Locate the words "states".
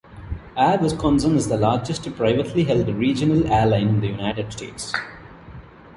4.51-4.91